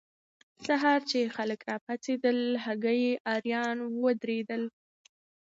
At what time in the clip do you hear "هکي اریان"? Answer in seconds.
2.65-3.77